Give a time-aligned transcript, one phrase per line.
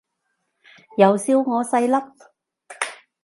[0.97, 1.93] 又笑我細粒